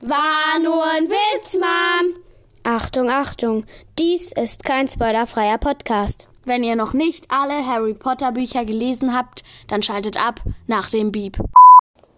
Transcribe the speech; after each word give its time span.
War 0.00 0.60
nur 0.62 0.80
ein 0.96 1.10
Witz, 1.10 1.56
Mom. 1.56 2.14
Achtung, 2.62 3.10
Achtung, 3.10 3.66
dies 3.98 4.30
ist 4.30 4.62
kein 4.62 4.86
spoilerfreier 4.86 5.58
Podcast. 5.58 6.28
Wenn 6.44 6.62
ihr 6.62 6.76
noch 6.76 6.92
nicht 6.92 7.24
alle 7.28 7.66
Harry 7.66 7.94
Potter 7.94 8.30
Bücher 8.30 8.64
gelesen 8.64 9.12
habt, 9.12 9.42
dann 9.66 9.82
schaltet 9.82 10.16
ab 10.24 10.40
nach 10.68 10.88
dem 10.88 11.10
Beep. 11.10 11.38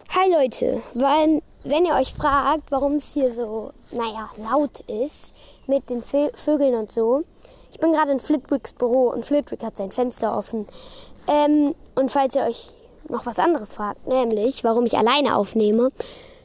Hi 0.09 0.31
Leute, 0.31 0.83
weil, 0.93 1.41
wenn 1.63 1.85
ihr 1.85 1.95
euch 1.95 2.13
fragt, 2.13 2.69
warum 2.69 2.97
es 2.97 3.13
hier 3.13 3.31
so, 3.33 3.71
naja, 3.91 4.29
laut 4.37 4.81
ist 4.81 5.33
mit 5.65 5.89
den 5.89 6.03
Vö 6.03 6.29
Vögeln 6.35 6.75
und 6.75 6.91
so, 6.91 7.23
ich 7.71 7.79
bin 7.79 7.93
gerade 7.93 8.11
in 8.11 8.19
Flitwicks 8.19 8.73
Büro 8.73 9.09
und 9.09 9.25
Flitwick 9.25 9.63
hat 9.63 9.75
sein 9.75 9.91
Fenster 9.91 10.37
offen. 10.37 10.67
Ähm, 11.27 11.73
und 11.95 12.11
falls 12.11 12.35
ihr 12.35 12.43
euch 12.43 12.69
noch 13.09 13.25
was 13.25 13.39
anderes 13.39 13.71
fragt, 13.71 14.05
nämlich 14.05 14.63
warum 14.63 14.85
ich 14.85 14.99
alleine 14.99 15.35
aufnehme, 15.35 15.89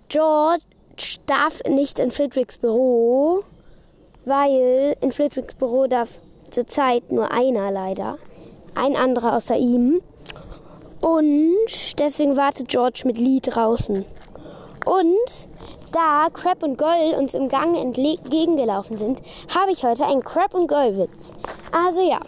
George 0.09 0.63
darf 1.27 1.63
nicht 1.69 1.99
in 1.99 2.11
Flitwicks 2.11 2.59
Büro, 2.59 3.43
weil 4.25 4.97
in 5.01 5.13
Flitwicks 5.13 5.55
Büro 5.55 5.87
darf 5.87 6.21
zurzeit 6.51 7.13
nur 7.13 7.33
einer 7.33 7.71
leider. 7.71 8.19
Ein 8.75 8.97
anderer 8.97 9.37
außer 9.37 9.57
ihm. 9.57 10.01
Und 11.01 11.99
deswegen 11.99 12.37
wartet 12.37 12.69
George 12.69 13.03
mit 13.05 13.19
Lee 13.19 13.41
draußen. 13.41 14.05
Und 14.85 15.49
da 15.93 16.29
Crab 16.33 16.63
und 16.63 16.79
Goll 16.79 17.15
uns 17.19 17.35
im 17.35 17.49
Gang 17.49 17.77
entgegengelaufen 17.77 18.99
sind, 18.99 19.21
habe 19.55 19.73
ich 19.73 19.85
heute 19.85 20.05
einen 20.05 20.23
Crab 20.23 20.55
und 20.55 20.69
Goll 20.69 20.97
Witz. 20.97 21.35
Also 21.73 22.01
ja, 22.01 22.21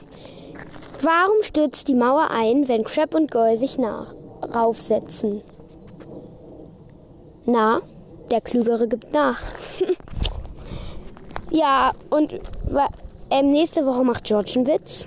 warum 1.02 1.42
stürzt 1.42 1.88
die 1.88 1.94
Mauer 1.94 2.28
ein, 2.30 2.68
wenn 2.68 2.84
Crab 2.84 3.14
und 3.14 3.30
Goll 3.30 3.56
sich 3.56 3.78
nach 3.78 4.14
raufsetzen? 4.42 5.42
Na, 7.44 7.80
der 8.30 8.40
Klügere 8.40 8.88
gibt 8.88 9.12
nach. 9.12 9.42
ja, 11.50 11.92
und 12.10 12.32
äh, 13.30 13.42
nächste 13.42 13.84
Woche 13.86 14.04
macht 14.04 14.24
George 14.24 14.52
einen 14.56 14.66
Witz. 14.66 15.06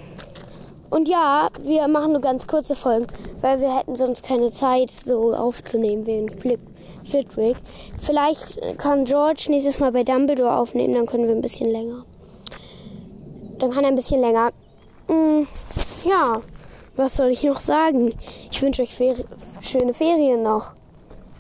Und 0.90 1.08
ja, 1.08 1.50
wir 1.64 1.88
machen 1.88 2.12
nur 2.12 2.22
ganz 2.22 2.46
kurze 2.48 2.76
Folgen, 2.76 3.08
weil 3.40 3.62
wir 3.62 3.78
hätten 3.78 3.96
sonst 3.96 4.24
keine 4.24 4.52
Zeit, 4.52 4.92
so 4.92 5.34
aufzunehmen 5.34 6.06
wegen 6.06 6.30
Flip, 6.30 6.60
Flitwick. 7.06 7.56
Vielleicht 8.02 8.60
kann 8.78 9.06
George 9.06 9.46
nächstes 9.50 9.80
Mal 9.80 9.94
bei 9.94 10.04
Dumbledore 10.04 10.54
aufnehmen, 10.54 10.94
dann 10.94 11.06
können 11.06 11.28
wir 11.28 11.36
ein 11.36 11.42
bisschen 11.42 11.72
länger. 11.72 12.04
Dann 13.60 13.72
kann 13.72 13.86
er 13.86 13.90
ein 13.90 13.96
bisschen 13.96 14.20
länger. 14.20 14.52
Hm, 15.08 15.48
ja, 16.04 16.42
was 16.98 17.16
soll 17.16 17.30
ich 17.30 17.44
noch 17.44 17.62
sagen? 17.62 18.14
Ich 18.52 18.62
wünsche 18.62 18.82
euch 18.82 18.94
Fer 18.94 19.16
schöne 19.62 19.94
Ferien 19.94 20.44
noch. 20.44 20.74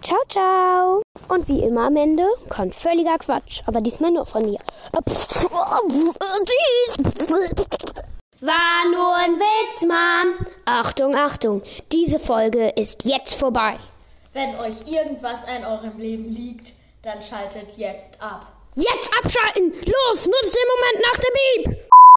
Ciao, 0.03 0.19
ciao. 0.29 1.03
Und 1.29 1.47
wie 1.47 1.61
immer 1.61 1.87
am 1.87 1.95
Ende 1.95 2.25
kommt 2.49 2.73
völliger 2.73 3.17
Quatsch, 3.19 3.61
aber 3.67 3.81
diesmal 3.81 4.11
nur 4.11 4.25
von 4.25 4.43
mir. 4.43 4.59
War 8.41 8.89
nur 8.91 9.15
ein 9.15 9.39
Witz, 9.39 9.81
Mom. 9.81 10.47
Achtung, 10.65 11.15
Achtung, 11.15 11.61
diese 11.91 12.17
Folge 12.17 12.69
ist 12.69 13.05
jetzt 13.05 13.35
vorbei. 13.35 13.77
Wenn 14.33 14.55
euch 14.59 14.87
irgendwas 14.87 15.43
an 15.45 15.65
eurem 15.65 15.99
Leben 15.99 16.31
liegt, 16.31 16.73
dann 17.03 17.21
schaltet 17.21 17.77
jetzt 17.77 18.19
ab. 18.21 18.47
Jetzt 18.75 19.11
abschalten! 19.23 19.71
Los, 19.71 20.27
nutzt 20.27 20.55
den 20.55 20.67
Moment 20.67 21.03
nach 21.03 21.19
dem 21.19 21.33
Beep! 21.75 21.90